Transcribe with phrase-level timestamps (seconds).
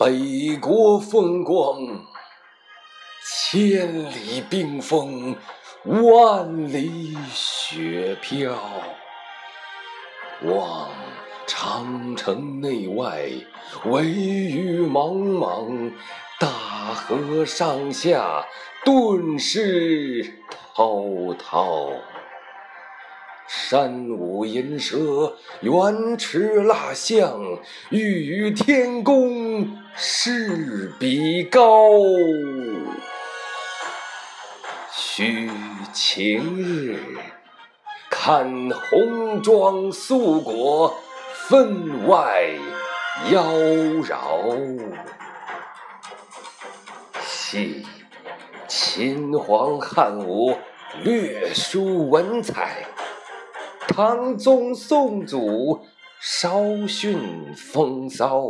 [0.00, 1.78] 北国风光，
[3.22, 5.36] 千里冰封，
[5.84, 8.56] 万里雪飘。
[10.44, 10.88] 望
[11.46, 13.28] 长城内外，
[13.84, 15.92] 惟余莽莽；
[16.38, 18.46] 大河上下，
[18.86, 21.90] 顿失滔滔。
[23.52, 27.36] 山舞银蛇，原驰蜡象，
[27.88, 31.90] 欲与天公试比高。
[34.92, 35.50] 须
[35.92, 36.96] 晴日，
[38.08, 40.96] 看红装素裹，
[41.48, 42.52] 分外
[43.32, 43.52] 妖
[44.04, 44.78] 娆。
[47.20, 47.84] 惜
[48.68, 50.56] 秦皇汉武，
[51.02, 52.86] 略输文采。
[53.92, 55.84] 唐宗宋祖，
[56.20, 58.40] 稍逊风骚。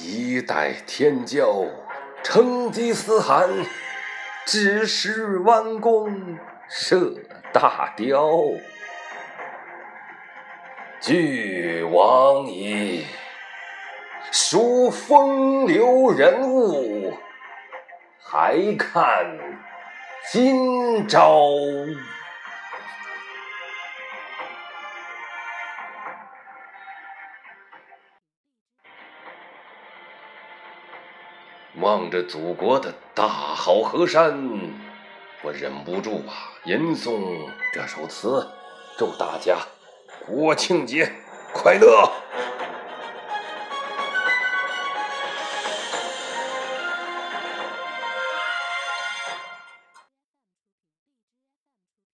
[0.00, 1.68] 一代天骄，
[2.22, 3.50] 成吉思汗，
[4.46, 7.12] 只识弯弓射
[7.52, 8.30] 大雕。
[11.00, 13.04] 俱往矣，
[14.30, 17.12] 数风流人物，
[18.20, 19.26] 还看。
[20.30, 21.50] 今朝，
[31.80, 34.48] 望着祖国的大好河山，
[35.42, 38.48] 我忍不住啊，吟诵这首词，
[38.96, 39.58] 祝大家
[40.24, 41.12] 国庆节
[41.52, 42.10] 快乐！